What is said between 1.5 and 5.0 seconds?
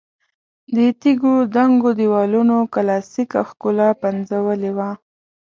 دنګو دېوالونو کلاسیکه ښکلا پنځولې وه.